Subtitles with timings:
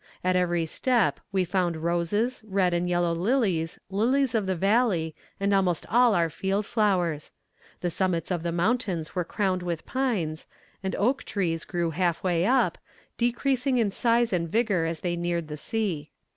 [0.23, 5.53] At every step we found roses, red and yellow lilies, lilies of the valley, and
[5.53, 7.31] almost all our field flowers.
[7.81, 10.47] The summits of the mountains were crowned with pines,
[10.81, 12.79] and oak trees grew half way up,
[13.19, 16.09] decreasing in size and vigour as they neared the sea.